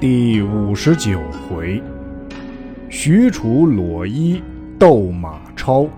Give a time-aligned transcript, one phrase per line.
[0.00, 1.82] 第五十九回，
[2.88, 4.40] 许褚裸衣
[4.78, 5.88] 斗马超，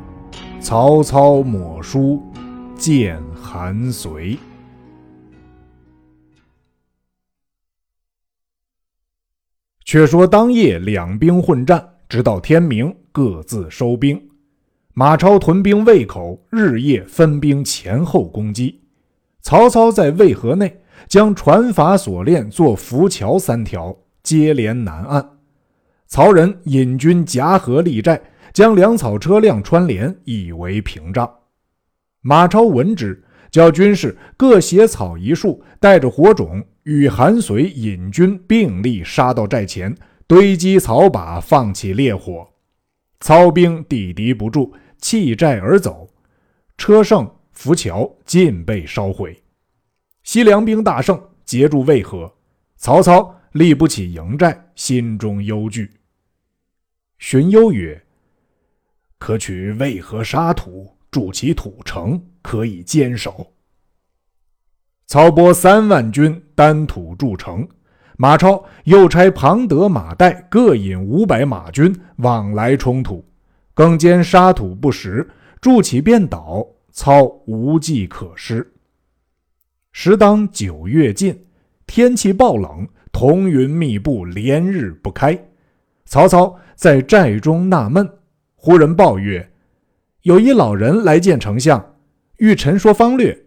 [0.59, 2.23] 曹操抹书
[2.79, 4.39] 见韩遂。
[9.85, 14.31] 却说当夜两兵混战，直到天明，各自收兵。
[14.95, 18.81] 马超屯兵渭口，日夜分兵前后攻击。
[19.43, 20.81] 曹操在渭河内。
[21.09, 25.39] 将船筏锁链做浮桥三条，接连南岸。
[26.07, 28.21] 曹仁引军夹河立寨，
[28.53, 31.33] 将粮草车辆穿连，以为屏障。
[32.21, 42.47] 马超闻之，叫军士各携草一束，带着火种，与韩遂引军并力杀到寨前，堆积草把，放起烈火。
[43.21, 46.09] 操兵抵敌不住，弃寨而走。
[46.77, 49.41] 车胜浮桥尽被烧毁。
[50.23, 52.33] 西凉兵大胜，截住渭河。
[52.77, 55.91] 曹操立不起营寨，心中忧惧。
[57.19, 58.03] 荀攸曰
[59.19, 63.53] ：“可取渭河沙土，筑其土城，可以坚守。”
[65.07, 67.69] 曹拨三万军担土筑城。
[68.17, 73.27] 马超又差庞德、马岱各引五百马军往来冲突，
[73.73, 75.27] 更兼沙土不实，
[75.61, 76.67] 筑起便倒。
[76.93, 78.75] 操无计可施。
[79.93, 81.47] 时当九月尽，
[81.87, 85.49] 天气暴冷，彤云密布，连日不开。
[86.05, 88.09] 曹操在寨中纳闷，
[88.55, 89.53] 忽人报曰
[90.23, 91.97] ：“有一老人来见丞相，
[92.39, 93.47] 欲陈说方略。”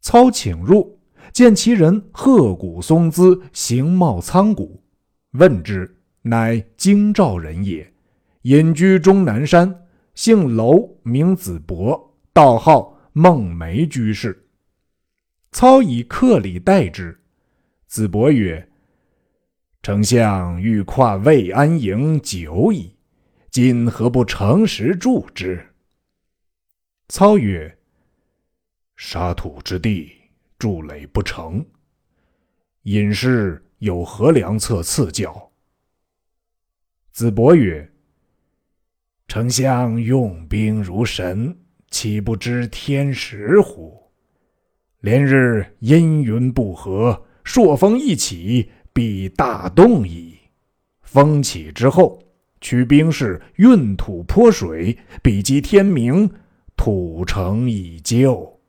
[0.00, 0.98] 操请入，
[1.32, 4.82] 见其人鹤骨松姿，形貌苍古，
[5.32, 7.92] 问之，乃京兆人也，
[8.42, 14.47] 隐居终南山，姓楼，名子伯，道号孟梅居士。
[15.50, 17.18] 操以客礼待之。
[17.86, 18.68] 子伯曰
[19.82, 22.94] ：“丞相欲跨魏安营久矣，
[23.50, 25.74] 今何不乘时助之？”
[27.08, 27.78] 操曰
[28.94, 30.12] ：“沙土之地，
[30.58, 31.64] 筑垒不成。
[32.82, 35.50] 隐士有何良策赐教？”
[37.10, 37.90] 子伯曰
[39.26, 41.58] ：“丞相用兵如神，
[41.90, 43.96] 岂不知天时乎？”
[45.00, 50.34] 连日阴云不和，朔风一起，必大动矣。
[51.02, 52.20] 风起之后，
[52.60, 56.28] 取兵士运土泼水，比及天明，
[56.76, 58.60] 土城已就。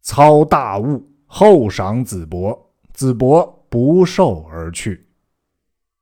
[0.00, 5.04] 操大悟，后赏子伯，子伯不受而去。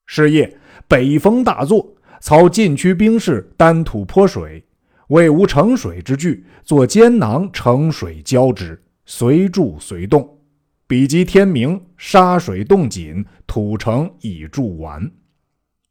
[0.06, 0.56] 是夜，
[0.86, 4.64] 北风大作，操进驱兵士担土泼水，
[5.08, 8.80] 为无盛水之具，作坚囊盛水浇之。
[9.06, 10.38] 随注随动，
[10.86, 15.10] 比及天明，沙水动紧，土城已筑完。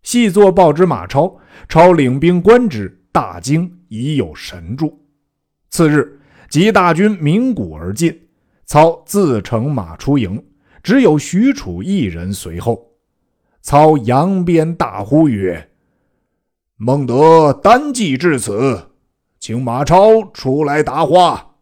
[0.01, 1.37] 细作报之马超，
[1.69, 4.99] 超领兵观之，大惊，已有神助。
[5.69, 6.19] 次日，
[6.49, 8.19] 集大军鸣鼓而进，
[8.65, 10.43] 操自乘马出营，
[10.81, 12.91] 只有许褚一人随后。
[13.61, 15.69] 操扬鞭大呼曰
[16.77, 18.87] ：“孟德单骑至此，
[19.43, 21.57] 请马超出来答话。”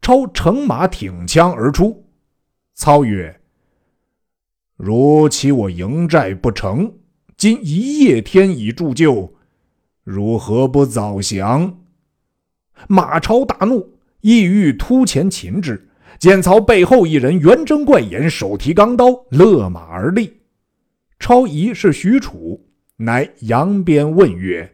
[0.00, 2.06] 超乘马挺枪而出，
[2.74, 3.40] 操曰
[4.78, 6.94] ：“如欺我营寨不成，
[7.36, 9.34] 今一夜天已铸就，
[10.04, 11.80] 如何不早降？”
[12.86, 15.88] 马超大怒，意欲突前擒之，
[16.20, 20.40] 见操背后一人圆睁怪眼，手提钢刀，勒马而立。
[21.18, 22.60] 超疑是许褚，
[22.98, 24.72] 乃扬鞭问曰：“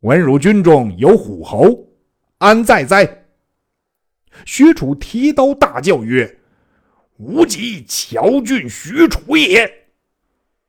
[0.00, 1.88] 闻汝军中有虎侯，
[2.38, 3.26] 安在哉？”
[4.44, 6.38] 许褚提刀大叫曰
[7.18, 9.70] ：“吾即乔郡许褚也！”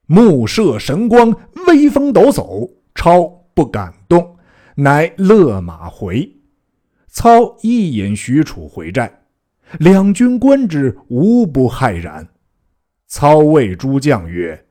[0.08, 1.36] 目射神光，
[1.68, 2.70] 威风抖擞。
[2.96, 3.24] 超
[3.54, 4.38] 不敢动，
[4.76, 6.30] 乃勒马回。
[7.08, 9.22] 操一引许褚回寨，
[9.80, 12.28] 两军观之，无不骇然。
[13.08, 14.66] 操谓诸将曰：“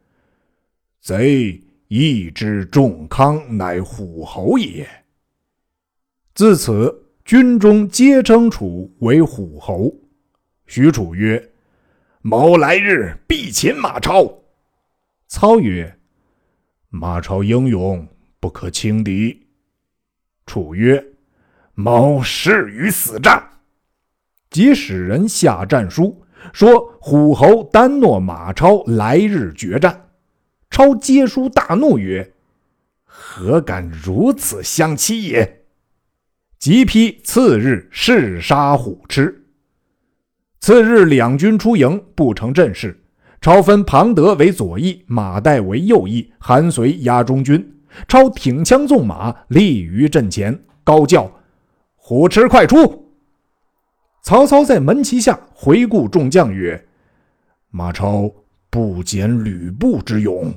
[1.00, 4.88] 贼亦知仲康乃虎侯也。”
[6.35, 7.05] 自此。
[7.25, 9.93] 军中皆称楚为虎侯。
[10.67, 11.50] 许褚曰
[12.25, 14.32] ：“某来日必擒马超。”
[15.29, 15.99] 操曰
[16.88, 18.08] ：“马超英勇，
[18.40, 19.46] 不可轻敌。”
[20.46, 21.05] 楚曰
[21.76, 23.46] ：“某誓与死战。”
[24.49, 26.25] 即使人下战书，
[26.55, 30.08] 说虎侯单诺马超来日决战。
[30.70, 32.32] 超接书大怒曰
[33.05, 35.65] ：“何敢如此相欺也！”
[36.59, 39.44] 即批次日誓杀虎痴。
[40.61, 43.00] 次日，两军出营，不成阵势。
[43.41, 47.81] 超分庞德为左翼，马岱为右翼，韩遂压中军。
[48.09, 51.31] 超挺枪纵马，立于阵前，高叫
[51.94, 53.12] ：“虎痴，快出！”
[54.23, 56.88] 曹操在门旗下回顾众将曰
[57.71, 58.31] ：“马超
[58.70, 60.55] 不减吕布之勇。”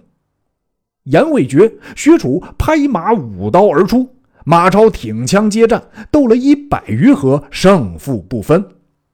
[1.06, 4.08] 言未绝，许褚拍马舞刀而出，
[4.46, 8.64] 马超挺枪接战，斗了一百余合，胜负不分。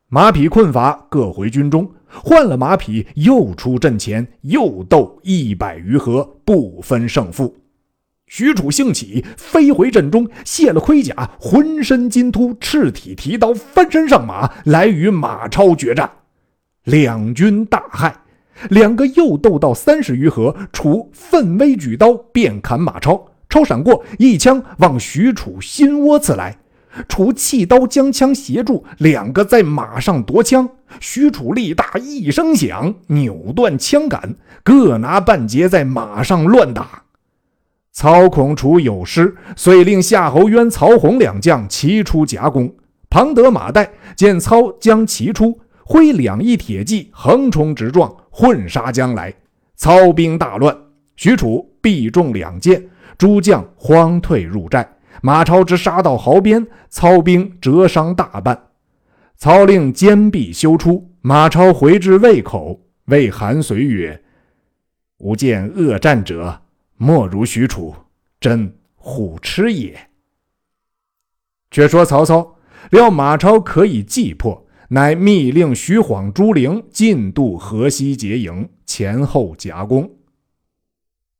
[0.09, 1.89] 马匹困乏，各回军中。
[2.09, 7.55] 换了马匹，又出阵前，又斗一百余合，不分胜负。
[8.27, 16.09] 许褚兴起，飞回阵中，卸了盔甲，浑身金突，赤体提刀，翻身上马，来与马超决战。
[16.83, 18.13] 两军大骇，
[18.69, 23.25] 两个又斗到三十余合，楚奋威举刀，便砍马超。
[23.49, 26.57] 超闪过，一枪往许褚心窝刺来。
[27.07, 30.67] 楚弃刀将枪斜住，两个在马上夺枪。
[30.99, 37.03] 许褚力大，一声响，扭断枪杆，各拿半截在马上乱打。
[37.91, 42.73] 操恐楚有失，遂令夏侯渊、曹洪两将齐出夹攻。
[43.09, 49.33] 庞德、马岱见操将齐出，挥两翼铁骑横冲直撞，混杀将来。
[49.75, 50.77] 操兵大乱，
[51.15, 52.87] 许褚必中两箭，
[53.17, 54.87] 诸将慌退入寨。
[55.23, 58.69] 马超之杀到壕边，操兵折伤大半。
[59.37, 64.23] 操令坚壁修出，马超回至渭口，谓韩遂曰
[65.17, 66.61] ：“吾见恶战者，
[66.97, 67.95] 莫如许褚，
[68.39, 70.09] 真虎痴也。”
[71.71, 72.55] 却说曹操
[72.91, 80.09] 料马超可以计破，乃密令徐晃、朱灵进渡河西结营，前后夹攻。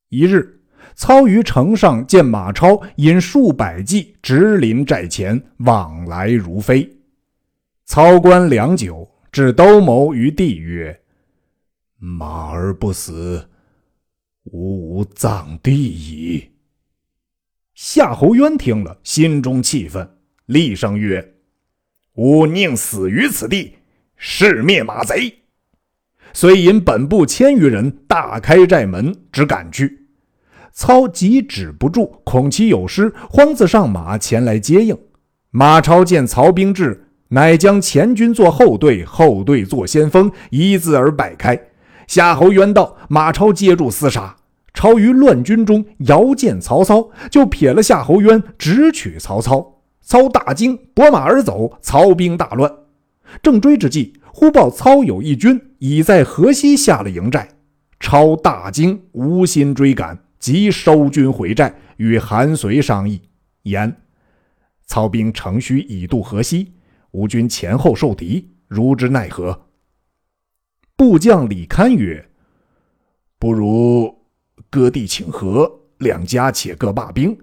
[0.09, 0.53] 一日。
[0.95, 6.89] 操于城上见马超引数百骑直临寨前，往来如飞。
[7.85, 10.99] 操观良久，至兜谋于地曰
[11.99, 13.47] ：“马儿不死，
[14.45, 16.49] 吾无葬地矣。”
[17.75, 20.09] 夏侯渊听了，心中气愤，
[20.47, 21.35] 厉声曰
[22.17, 23.75] ：“吾宁死于此地，
[24.15, 25.31] 誓灭马贼！”
[26.33, 30.07] 遂引本部千余人，大开寨门，只赶去。
[30.73, 34.97] 操急止不住，恐其有失，慌自上马前来接应。
[35.51, 41.59] 马超见曹兵至，乃将前军做后队，后队做先锋，一字儿摆开。
[42.07, 44.35] 夏侯渊道：“马超接住厮杀。”
[44.73, 49.76] 超于乱军中遥见曹操，就撇了夏侯渊，直取曹操。
[50.07, 51.77] 操大惊，拨马而走。
[51.81, 52.73] 曹兵大乱，
[53.43, 57.49] 正追之际，忽报操有一军已在河西下了营寨。
[57.99, 60.17] 超大惊，无心追赶。
[60.39, 63.21] 即收军回寨，与韩遂商议，
[63.63, 63.93] 言
[64.87, 66.71] ：“操兵乘虚已渡河西，
[67.11, 69.67] 吾军前后受敌，如之奈何？”
[70.95, 72.25] 部将李堪曰
[73.37, 74.17] ：“不如
[74.69, 77.37] 割地请和，两家且各罢兵，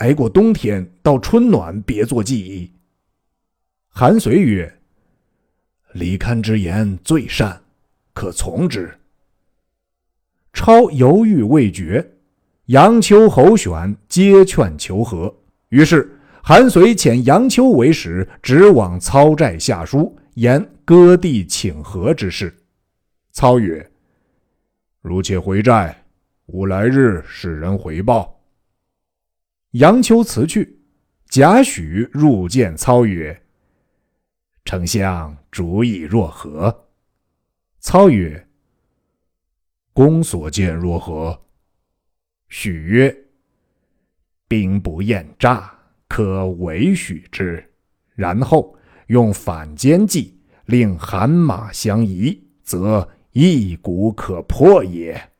[0.00, 2.70] 挨过冬天，到春暖，别作计议。”
[3.88, 4.78] 韩遂曰
[5.94, 7.60] ：“李堪之言最善，
[8.12, 8.90] 可从之。”
[10.52, 12.06] 超犹豫未决。
[12.66, 15.34] 杨秋、侯选皆劝求和，
[15.70, 22.54] 于是韩遂遣杨秋为使，直往操寨下书，言割地请和之事。
[23.32, 23.90] 操曰
[25.02, 26.04] ：“如且回寨，
[26.46, 28.39] 吾来日使人回报。”
[29.72, 30.78] 杨秋辞去。
[31.28, 33.40] 贾诩入见操曰
[34.64, 36.88] ：“丞相主意若何？”
[37.78, 38.48] 操曰
[39.94, 41.40] ：“公所见若何？”
[42.50, 43.16] 许曰
[44.48, 45.72] ：“兵不厌诈，
[46.08, 47.64] 可委许之。
[48.16, 50.36] 然后用反间计，
[50.66, 55.30] 令韩马相疑，则一鼓可破也。”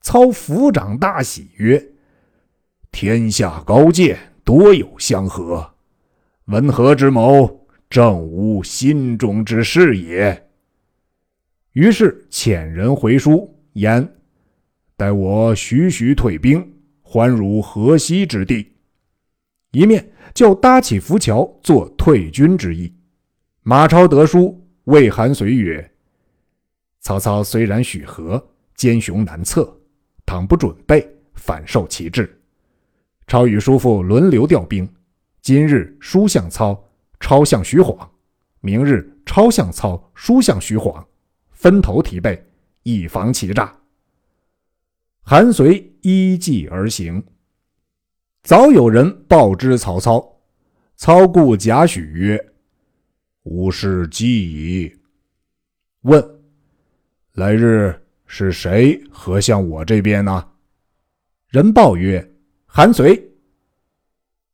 [0.00, 1.91] 操抚掌大喜曰
[2.92, 5.68] ：“天下高见，多有相合。
[6.44, 10.48] 文和之谋，正吾心中之事也。”
[11.72, 14.06] 于是遣人回书言。
[14.94, 16.70] 待我徐徐退兵，
[17.00, 18.70] 还汝河西之地。
[19.72, 22.94] 一面就搭起浮桥，做退军之意。
[23.62, 25.90] 马超得书，谓韩遂曰
[27.00, 28.44] ：“曹操虽然许和，
[28.76, 29.80] 奸雄难测，
[30.26, 32.38] 倘不准备，反受其制。
[33.26, 34.88] 超与叔父轮流调兵，
[35.40, 37.96] 今日书向操，超向徐晃；
[38.60, 41.06] 明日超向操，书向徐晃，
[41.50, 42.44] 分头提备，
[42.82, 43.74] 以防其诈。”
[45.24, 47.22] 韩遂依计而行。
[48.42, 50.40] 早有人报知曹操，
[50.96, 52.52] 操故贾诩曰
[53.44, 54.92] ：“无事既矣。
[56.02, 56.20] 问：
[57.34, 60.44] 来日是谁合向我这边呢？
[61.50, 62.31] 人报曰：
[62.74, 63.22] 韩遂。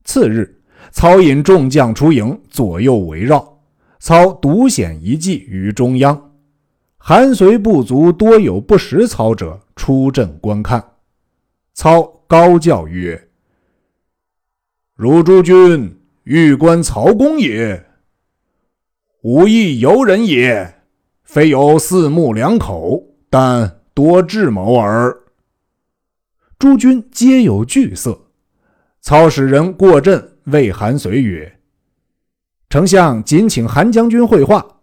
[0.03, 0.61] 次日，
[0.91, 3.61] 操引众将出营，左右围绕。
[4.01, 6.33] 操独显一计于中央。
[6.97, 10.85] 韩遂部族多有不识操者，出阵观看。
[11.75, 13.29] 操高叫曰
[14.97, 17.87] ：“汝诸君欲观曹公也？
[19.23, 20.75] 吾亦游人也。”
[21.23, 25.17] 非有四目两口，但多智谋耳。
[26.59, 28.31] 诸君皆有惧色。
[29.01, 31.61] 操使人过阵，谓韩遂曰
[32.69, 34.81] ：“丞相谨请韩将军会话。”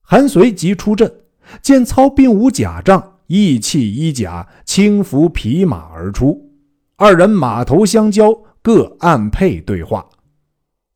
[0.00, 1.12] 韩遂即出阵，
[1.60, 6.50] 见操并无甲仗，意气衣甲，轻扶匹马而出。
[6.96, 8.32] 二人马头相交，
[8.62, 10.08] 各按配对话。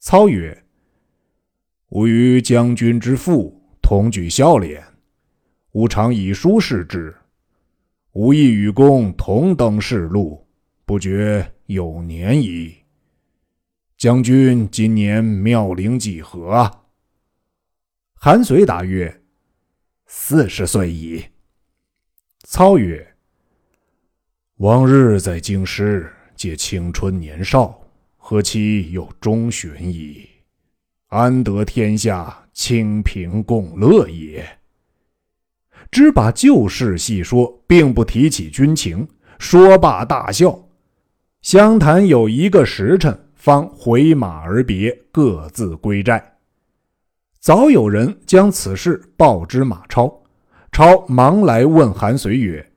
[0.00, 0.64] 操曰
[1.90, 4.82] ：“吾与将军之父。”同举孝廉，
[5.72, 7.14] 吾常以书示之。
[8.14, 10.46] 吾亦与公同登仕路，
[10.84, 12.72] 不觉有年矣。
[13.96, 16.70] 将军今年妙龄几何？
[18.14, 19.22] 韩遂答曰
[20.06, 21.24] ：“四十岁矣。”
[22.46, 23.04] 操曰
[24.58, 27.82] ：“往日在京师，皆青春年少，
[28.16, 30.24] 何其有中旬矣？
[31.08, 34.46] 安得天下？”清平共乐也。
[35.94, 39.06] 只把旧事细说，并不提起军情。
[39.38, 40.68] 说罢大笑。
[41.40, 46.36] 相谈有一个时辰，方回马而别，各自归寨。
[47.38, 50.20] 早有人将此事报知马超，
[50.72, 52.72] 超忙来问韩遂曰：“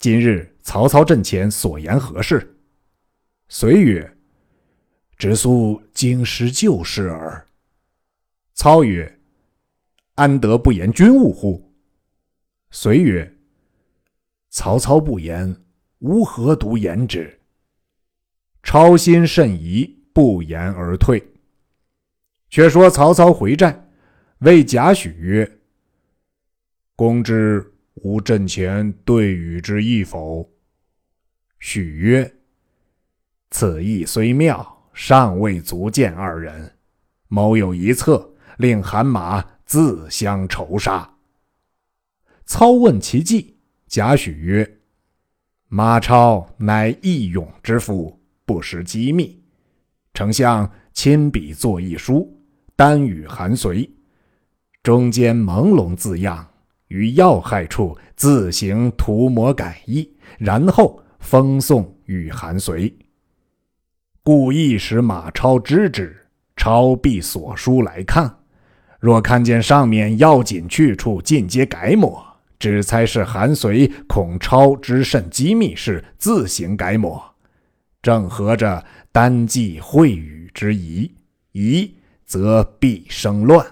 [0.00, 2.56] 今日曹操阵前所言何事？”
[3.46, 4.12] 遂曰
[5.16, 7.46] ：“只诉京师旧事耳。”
[8.54, 9.20] 操曰
[10.16, 11.62] ：“安得不言军务乎？”
[12.76, 13.32] 遂曰
[14.50, 15.56] ：“曹操不言，
[16.00, 17.38] 吾何独言之？”
[18.64, 21.24] 超心甚疑，不言而退。
[22.50, 23.88] 却说曹操回寨，
[24.38, 25.60] 谓贾诩曰
[26.96, 30.50] ：“公知吾阵前对语之意否？”
[31.60, 32.34] 许曰
[33.52, 36.76] ：“此意虽妙，尚未足见二人。
[37.28, 41.13] 某有一策。”令韩马自相仇杀。
[42.46, 43.56] 操问其计，
[43.88, 44.78] 贾诩曰
[45.68, 49.42] ：“马超乃义勇之夫，不识机密。
[50.12, 52.30] 丞相亲笔作一书，
[52.76, 53.88] 单与韩遂，
[54.82, 56.46] 中间朦胧字样，
[56.88, 60.08] 于要害处自行涂抹改意，
[60.38, 62.94] 然后封送与韩遂。
[64.22, 68.40] 故意使马超知之，超必所书来看。”
[69.00, 72.33] 若看见上面要紧去处尽皆改抹，
[72.64, 77.22] 只猜是韩遂恐超之甚机密事，自行改抹，
[78.00, 81.12] 正合着单计会语之疑，
[81.52, 81.94] 疑
[82.24, 83.66] 则必生乱。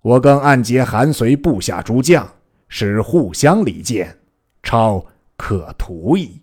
[0.00, 2.26] 我更暗结韩遂部下诸将，
[2.66, 4.16] 使互相离间，
[4.62, 5.04] 超
[5.36, 6.40] 可图矣。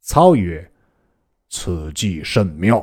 [0.00, 0.72] 操曰
[1.50, 2.82] ：“此计甚妙。”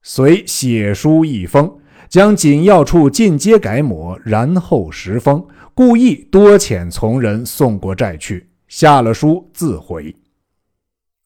[0.00, 1.80] 遂写书一封。
[2.10, 8.50] 将紧要处尽皆改抹，然后时封，故意多遣从人送过寨去。
[8.66, 10.12] 下了书自回。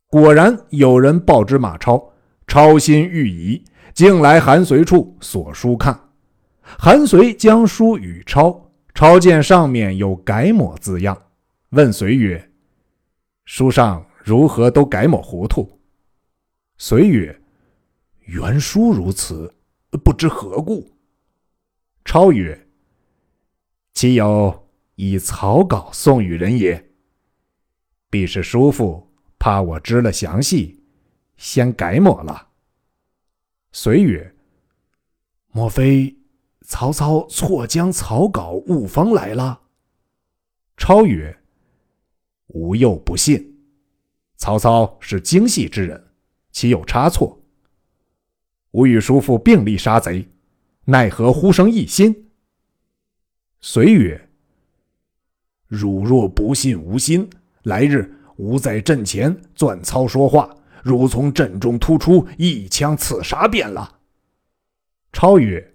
[0.09, 2.13] 果然有人报知马超，
[2.47, 3.65] 超心欲疑，
[3.95, 5.99] 竟来韩遂处所书看。
[6.63, 11.17] 韩遂将书与超，超见上面有改抹字样，
[11.71, 12.51] 问遂曰
[13.47, 15.79] ：“书上如何都改抹糊涂？”
[16.77, 17.41] 遂曰
[18.27, 19.51] ：“原书如此。”
[19.99, 20.91] 不知何故？
[22.05, 22.67] 超曰
[23.95, 26.91] ：“岂有以草稿送与人也？
[28.11, 30.83] 必是叔父怕我知了详细，
[31.37, 32.49] 先改抹了。”
[33.73, 34.35] 随曰
[35.53, 36.17] ：“莫非
[36.63, 39.63] 曹操错将草稿误封来了？”
[40.77, 41.41] 超曰
[42.49, 43.53] ：“吾又不信。
[44.37, 46.13] 曹操是精细之人，
[46.51, 47.41] 岂有差错？”
[48.75, 50.27] 吾与叔父并力杀贼，
[50.87, 52.27] 奈何忽生异心？
[53.61, 54.29] 随曰
[55.69, 57.31] ：“汝若不信吾心，
[57.63, 60.53] 来日吾在阵前钻操说话，
[60.83, 63.99] 汝从阵中突出，一枪刺杀便了。”
[65.13, 65.73] 超曰：“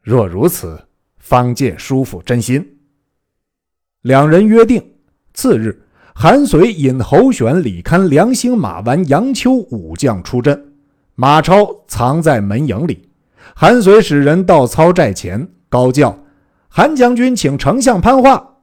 [0.00, 0.82] 若如此，
[1.18, 2.78] 方见叔父真心。”
[4.00, 4.82] 两人约定，
[5.34, 5.78] 次日，
[6.14, 10.67] 韩遂引侯选、李堪、梁兴、马玩、杨秋五将出阵。
[11.20, 13.08] 马超藏在门营里，
[13.52, 16.16] 韩遂使人到操寨前，高叫
[16.70, 18.58] ：“韩将军，请丞相攀话。”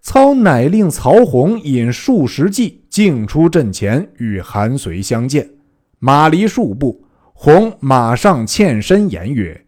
[0.00, 5.50] 操乃令曹洪引数十骑径出阵前，与韩遂相见。
[5.98, 9.66] 马离数步，洪马上欠身言曰：“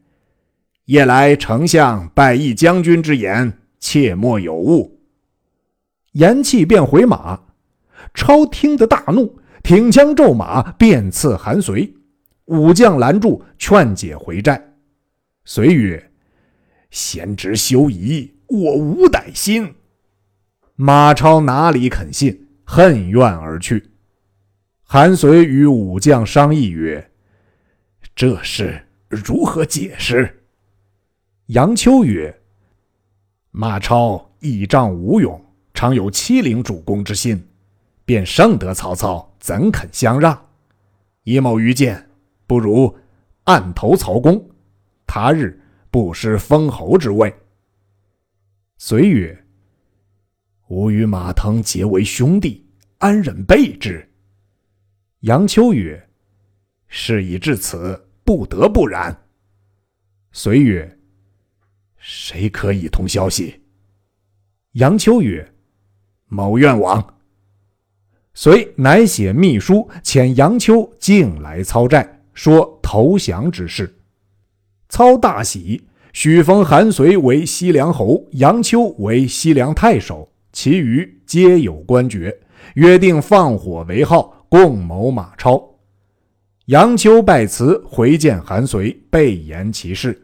[0.87, 5.01] 夜来丞相拜义将军之言，切莫有误。”
[6.15, 7.41] 言讫，便回马。
[8.15, 11.95] 超听得大怒，挺枪骤马，便刺韩遂。
[12.47, 14.61] 武将拦住，劝解回寨。
[15.45, 16.11] 遂曰
[16.91, 19.75] ：“贤侄休疑，我无歹心。”
[20.75, 23.91] 马超哪里肯信，恨怨而去。
[24.83, 27.11] 韩遂与武将商议曰
[28.17, 30.43] ：“这事如何解释？”
[31.47, 32.41] 杨秋曰
[33.53, 35.41] ：“马超倚仗武勇，
[35.75, 37.47] 常有欺凌主公之心，
[38.11, 40.49] 便胜得曹操，怎肯相让？
[41.23, 42.11] 以某愚见，
[42.45, 42.99] 不如
[43.45, 44.51] 暗投曹公，
[45.07, 45.63] 他日
[45.93, 47.33] 不失封侯之位。”
[48.79, 49.47] 遂曰。
[50.67, 54.11] 吾与马腾结为兄弟，安忍背之？
[55.21, 56.09] 杨秋曰
[56.89, 59.17] ：“事已至此，不得不然。”
[60.33, 60.99] 遂曰
[61.97, 63.63] ：“谁可以通消息？”
[64.75, 65.55] 杨秋曰
[66.27, 67.15] ：“某愿往。”
[68.43, 73.99] 遂乃写密书，遣杨秋径来操寨，说投降之事。
[74.89, 80.27] 操大喜，许封韩遂为西凉侯，杨秋为西凉太守。
[80.55, 82.35] 其余皆有官爵，
[82.77, 85.63] 约定放火为号，共谋马超。
[86.65, 90.19] 杨秋拜辞回见韩遂，备言其事，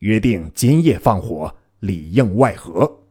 [0.00, 3.04] 约定今夜放火，里应外合。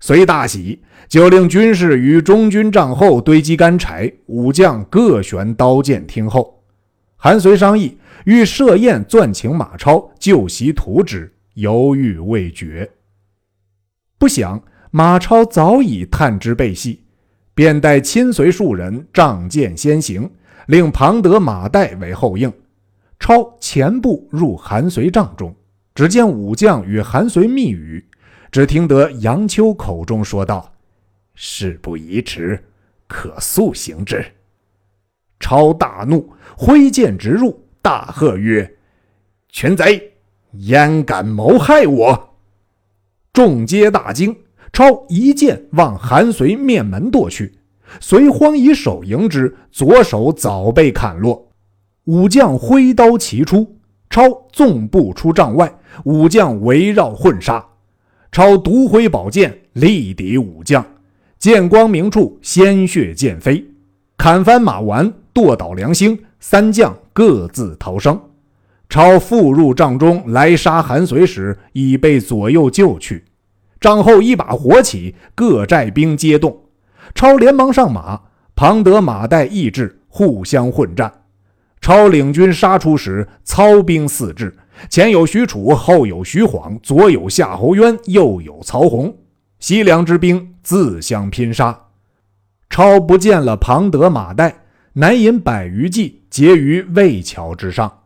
[0.00, 6.62] 遂大喜，就令军士于中军帐后堆积干柴，武将各悬刀剑听候。
[7.16, 12.90] 韩遂商议，欲设宴钻请马超就席图之，犹豫未决。
[14.18, 14.62] 不想。
[14.92, 17.02] 马超早已探知背隙，
[17.54, 20.30] 便带亲随数人仗剑先行，
[20.68, 22.50] 令庞德、马岱为后应。
[23.18, 25.54] 超前步入韩遂帐中，
[25.94, 28.02] 只见武将与韩遂密语，
[28.56, 30.72] 只听得杨秋口中说道
[31.36, 32.58] ：“事不宜迟，
[33.06, 34.24] 可速行之。”
[35.38, 38.78] 超大怒，挥剑直入，大喝曰
[39.52, 40.14] ：“群贼，
[40.52, 42.30] 焉敢谋害我！”
[43.30, 44.34] 众皆大惊。
[44.72, 47.58] 超一剑往韩遂面门剁去，
[48.00, 51.46] 遂慌以手迎之，左手早被砍落。
[52.04, 53.76] 武将挥刀齐出，
[54.08, 57.62] 超纵步出帐外，武将围绕混杀。
[58.36, 60.84] 超独挥宝剑力敌武将，
[61.38, 63.64] 剑光明处，鲜血溅飞，
[64.18, 68.20] 砍翻马丸，剁倒梁兴，三将各自逃生。
[68.90, 73.24] 超复入帐中来杀韩遂时，已被左右救去。
[73.80, 76.60] 帐后一把火起，各寨兵皆动。
[77.14, 78.20] 超连忙上马，
[78.54, 81.10] 庞德、马岱亦至，互相混战。
[81.80, 84.54] 超领军杀出时，操兵四至，
[84.88, 89.16] 前有许褚，后有徐晃，左有夏侯渊，右有曹洪。
[89.58, 91.78] 西凉之兵自相拼杀。
[92.68, 94.52] 超不见了庞德、马岱，
[94.94, 98.00] 乃引百余骑结于渭桥之上。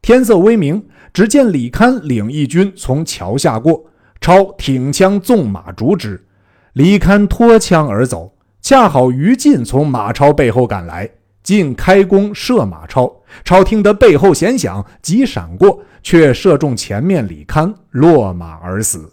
[0.00, 3.84] 天色微明，只见李堪领一军从桥下过。
[4.20, 6.26] 超挺枪纵马逐之，
[6.74, 8.34] 李堪脱枪而走。
[8.62, 11.08] 恰好于禁从马超背后赶来，
[11.42, 13.22] 进开弓射马超。
[13.44, 19.12] 超听得背后弦响，急闪过，却射中前面李堪，落马而死。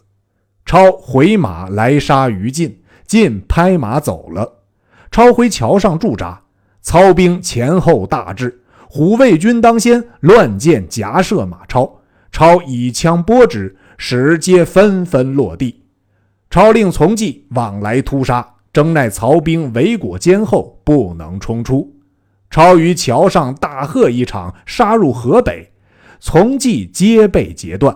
[0.65, 4.59] 超回马来杀于禁，禁拍马走了。
[5.11, 6.41] 超回桥上驻扎，
[6.81, 12.01] 操兵前后大至，虎卫军当先，乱箭夹射马超。
[12.31, 13.75] 超以枪拨之。
[13.99, 15.83] 使皆纷纷落地，
[16.51, 21.95] 超令从骑往来突杀，争奈曹兵围裹坚厚，不能冲出。
[22.51, 25.71] 超于桥上大喝一场，杀入河北，
[26.19, 27.95] 从骑皆被截断。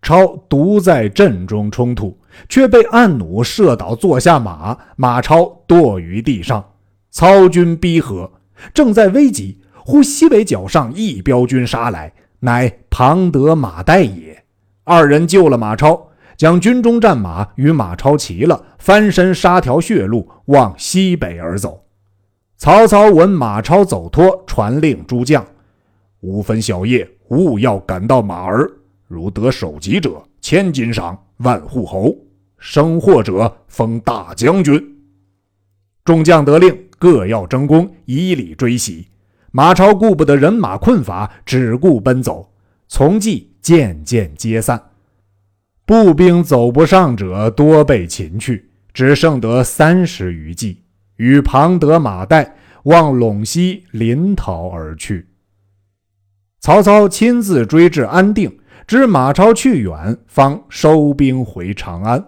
[0.00, 2.18] 超独在阵中冲突，
[2.48, 6.64] 却被暗弩射倒，坐下马，马超堕于地上。
[7.10, 8.30] 操军逼合，
[8.74, 14.44] 正在危急，忽西北角上一彪军杀来，乃庞德、马岱也。
[14.82, 21.84] 二人救了马超，将军中战马与马超齐了，翻身杀条血路，往西北而走。
[22.56, 25.46] 曹操闻马超走脱，传令诸将：
[26.20, 28.70] 无分晓夜，勿要赶到马儿。
[29.08, 32.14] 如得首级者，千金赏，万户侯；
[32.58, 34.80] 生获者，封大将军。
[36.04, 39.08] 众将得令，各要争功，以礼追袭。
[39.50, 42.52] 马超顾不得人马困乏，只顾奔走，
[42.86, 44.90] 从骑渐渐皆散。
[45.86, 50.82] 步兵走不上者多被擒去，只剩得三十余骑，
[51.16, 52.46] 与庞德、马岱
[52.84, 55.28] 望陇西临逃而去。
[56.62, 62.24] 曹操亲自追至安定，知马超去远，方收兵回长安。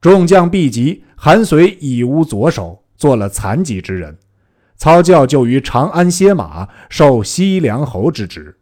[0.00, 4.16] 众将毕集，韩遂已无左手，做了残疾之人。
[4.76, 8.56] 操教就于长安歇马，受西凉侯之职。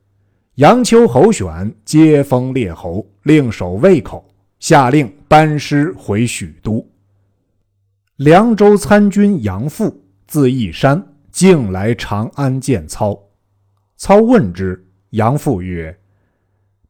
[0.55, 4.27] 杨秋、侯选皆封列侯，另守魏口。
[4.59, 6.83] 下令班师回许都。
[8.17, 13.21] 凉州参军杨阜，字义山，径来长安见操。
[13.99, 14.83] 操问之，
[15.15, 15.97] 杨阜曰：“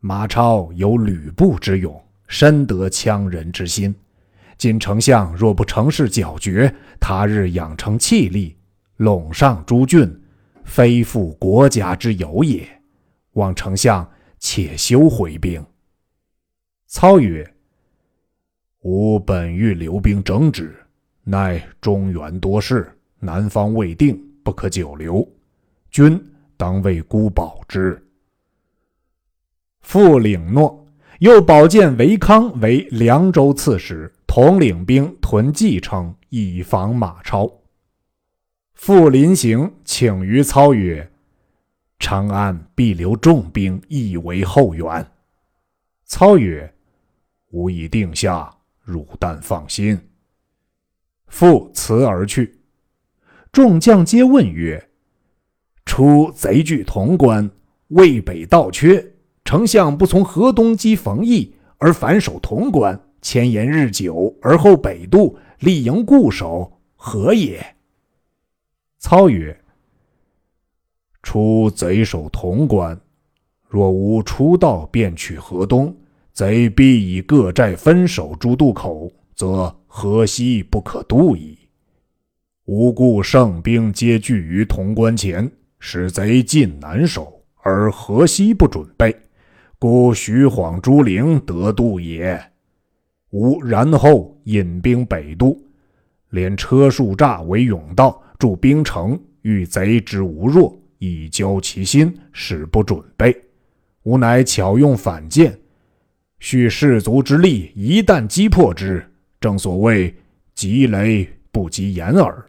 [0.01, 3.95] 马超有吕布之勇，深得羌人之心。
[4.57, 8.57] 今丞相若不成事剿绝，他日养成气力。”
[8.97, 10.11] 陇上诸郡，
[10.65, 12.67] 非复国家之有也。
[13.33, 14.09] 望丞相
[14.39, 15.63] 且休回兵。
[16.87, 17.55] 操曰
[18.81, 20.75] ：“吾本欲留兵整之，
[21.25, 25.29] 奈中原多事，南方未定，不可久留。
[25.91, 26.19] 君
[26.57, 28.01] 当为孤保之。”
[29.85, 30.87] 复领诺，
[31.21, 37.61] 又保荐韦康为凉州刺史，统领兵屯蓟城，以防马超。
[38.73, 41.13] 傅临行请于操曰
[42.01, 45.07] ：“长安必留重兵，以为后援。”
[46.07, 46.75] 操曰
[47.53, 48.51] ：“吾已定下，
[48.83, 50.01] 汝但放心。”
[51.29, 52.59] 复辞而去。
[53.53, 54.89] 众将皆问曰
[55.85, 57.49] ：“出贼据潼关，
[57.89, 59.14] 渭北道缺，
[59.45, 67.65] 丞相不从河东击冯异，而反守潼关，迁延日久，而后北渡，立营固守，何也？”
[68.99, 69.57] 操曰
[71.23, 72.99] ：“出贼守潼关，
[73.69, 75.95] 若无出道便取河东，
[76.33, 81.59] 贼必以各寨分守诸渡口，则河西不可渡矣。
[82.65, 89.15] 吾故胜兵皆聚于潼关前，使贼进难守，而河西不准备，
[89.85, 92.43] 故徐晃、朱灵得渡也。
[93.33, 95.63] 吾然后引兵北渡，
[96.31, 103.39] 连车树栅为甬道。”驻兵城，遇贼之无弱，以交其心，使不准备。
[104.05, 105.55] 吾乃巧用反间，
[106.41, 109.07] 蓄士卒之力，一旦击破之，
[109.39, 110.15] 正所谓
[110.55, 112.43] 急雷不及掩耳。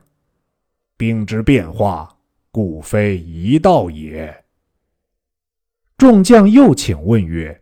[0.96, 2.16] 兵之变化，
[2.50, 4.45] 故非一道也。
[5.98, 7.62] 众将又请问曰：“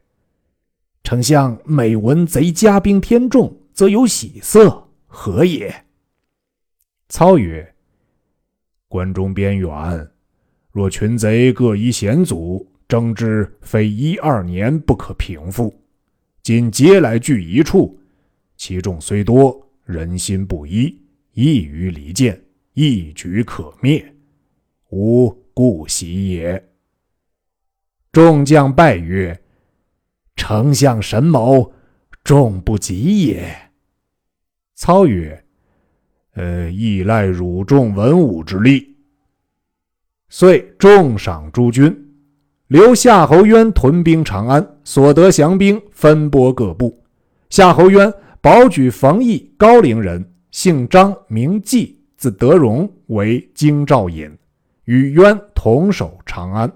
[1.03, 5.85] 丞相每闻贼加兵天众，则有喜色，何也？”
[7.09, 7.75] 操曰：
[8.87, 10.09] 关中边远，
[10.71, 15.71] 若群贼各依险阻，争之非一二年不可平复。
[16.41, 17.99] 今皆来聚一处，
[18.57, 20.99] 其众虽多，人心不一，
[21.33, 22.43] 易于离间，
[22.73, 24.03] 一举可灭，
[24.89, 26.72] 吾故喜也。
[28.13, 29.37] 众将拜曰
[30.37, 31.73] ：“丞相神谋，
[32.23, 33.43] 众不及也。”
[34.77, 35.43] 操曰。
[36.35, 38.95] 呃，依赖汝众文武之力，
[40.29, 41.95] 遂重赏诸军，
[42.67, 47.03] 留夏侯渊屯兵长安，所得降兵分拨各部。
[47.49, 54.31] 夏侯渊保举冯异，高陵人，姓张，名季，字德荣，为京兆尹，
[54.85, 56.71] 与渊同守长安。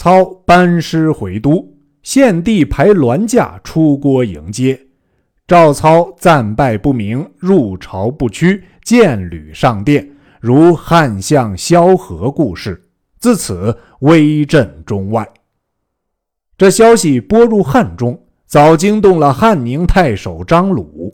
[0.00, 4.80] 操班师回都，献帝排銮驾出郭迎接。
[5.44, 10.08] 赵操战败不明，入朝不趋，见履上殿，
[10.40, 12.80] 如汉相萧何故事，
[13.18, 15.28] 自此威震中外。
[16.56, 21.12] 这消息播入汉中，早惊动了汉宁太守张鲁。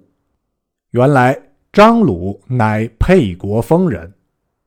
[0.90, 1.34] 原来
[1.72, 4.12] 张鲁乃沛国丰人，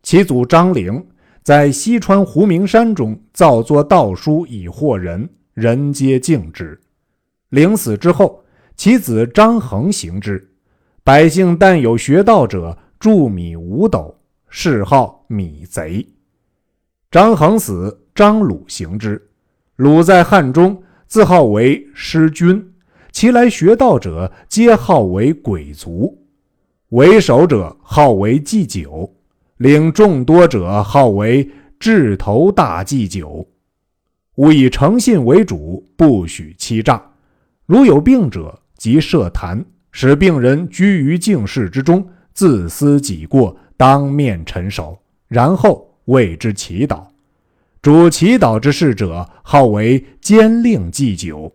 [0.01, 1.06] 其祖张陵
[1.47, 6.77] 在西川胡明山中造作道书以惑人，人皆敬之。
[7.51, 8.43] 临死之后。
[8.75, 10.51] 其子张衡行之，
[11.05, 16.05] 百姓但有学道者，铸米五斗，谥号米贼。
[17.10, 19.29] 张衡死，张鲁行之。
[19.77, 22.73] 鲁在汉中，自号为师君，
[23.13, 26.27] 其来学道者，皆号为鬼卒。
[26.89, 29.15] 为首者号为祭酒，
[29.57, 33.47] 领众多者号为智头大祭酒。
[34.35, 37.01] 吾以诚信为主，不许欺诈。
[37.65, 38.59] 如有病者。
[38.77, 44.95] 即设坛，使病人居于静室之中，自思己过，当面陈首，
[45.27, 47.07] 然后为之祈祷，
[47.81, 51.51] 主祈祷之事者，号为监令祭酒。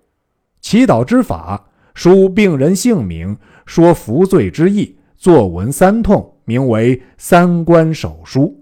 [0.61, 3.37] 祈祷之法：书病人姓名，
[3.67, 8.59] 说服罪之意，作文三痛，名为三官手书。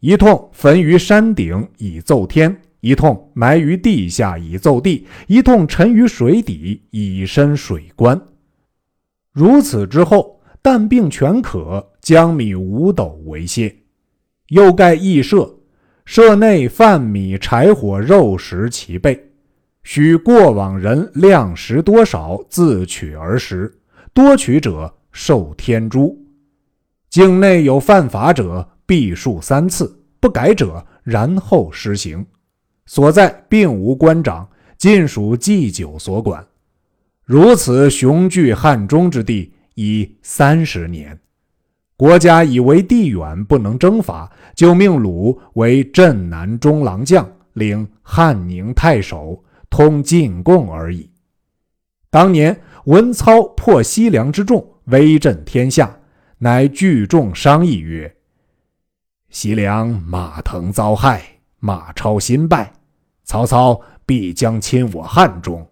[0.00, 8.20] 一通焚于山顶以奏天，一通埋于地下以奏地，一通沉于水底以申水官。
[9.32, 13.74] 如此之后，但病全可，将米五斗为谢。
[14.48, 15.52] 又盖义舍，
[16.04, 19.30] 舍内饭米柴火肉食齐备，
[19.82, 23.72] 许过往人量食多少，自取而食，
[24.14, 26.16] 多取者受天诛。
[27.10, 28.68] 境内有犯法者。
[28.88, 32.24] 必数三次，不改者，然后施行。
[32.86, 36.42] 所在并无官长，尽属祭酒所管。
[37.26, 41.20] 如此雄踞汉中之地已三十年，
[41.98, 51.10] 国家以为地远不能征伐，就命鲁为镇南中郎将，领汉宁太守，通进贡而已。
[52.08, 55.94] 当年文操破西凉之众，威震天下，
[56.40, 58.14] 乃聚众商议曰。
[59.28, 62.72] 西凉马腾遭害，马超新败，
[63.24, 65.68] 曹操必将侵我汉中。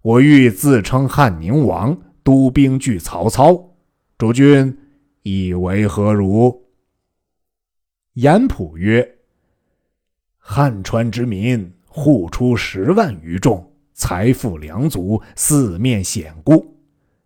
[0.00, 3.76] 我欲自称汉宁王，督兵拒曹操。
[4.16, 4.78] 诸君
[5.22, 6.64] 以为何如？
[8.14, 9.16] 严普曰
[10.38, 16.76] ：“汉川之民户出十万余众，财富良足，四面险固。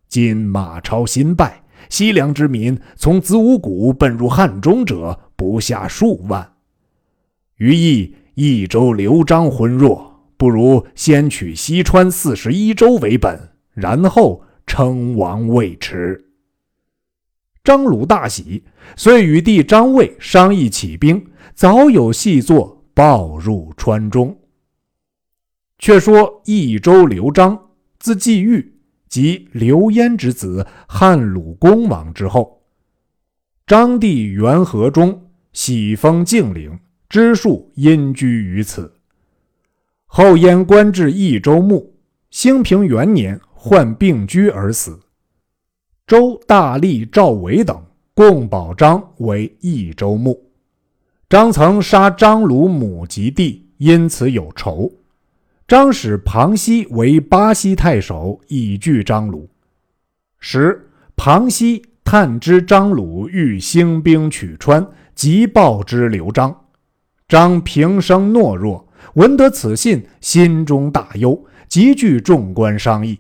[0.08, 6.52] 今马超新败，西凉之民从子午谷奔入汉中者。”不下数万，
[7.56, 16.28] 于意益州刘璋昏弱，不如先取西川四十一州为本，然后称王未迟。
[17.64, 18.62] 张鲁大喜，
[18.94, 24.38] 遂与弟张卫商议起兵，早有细作报入川中。
[25.80, 28.71] 却说益州刘璋，字季玉，
[29.12, 32.62] 即刘焉之子，汉鲁公王之后。
[33.66, 35.28] 张帝元和中。
[35.52, 36.78] 喜封敬陵，
[37.10, 38.90] 知数因居于此。
[40.06, 41.94] 后燕官至益州牧，
[42.30, 44.98] 兴平元年患病居而死。
[46.06, 47.78] 周大力、赵伟等
[48.14, 50.42] 共保张为益州牧。
[51.28, 54.90] 张曾杀张鲁母及弟，因此有仇。
[55.72, 59.48] 张使庞熙为巴西太守，以拒张鲁。
[60.38, 64.86] 十庞熙探知张鲁欲兴兵取川。
[65.14, 66.54] 即报之刘璋，
[67.26, 73.18] 张平生懦弱，闻得此信，心中大忧，急聚众官商议。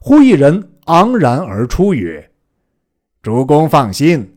[0.00, 2.28] 忽一人昂然而出，曰
[3.22, 4.33] ：“主公放心，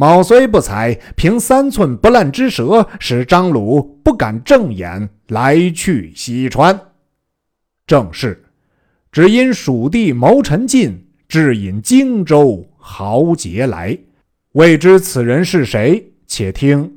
[0.00, 6.80] 卯虽不才，凭三寸不烂之舌，使张鲁不敢正眼来去西川。
[7.86, 8.42] 正是，
[9.12, 13.98] 只因蜀地谋臣尽，致引荆州豪杰来。
[14.52, 16.90] 未知此人是谁？”且听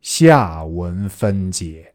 [0.00, 1.87] 下文分解。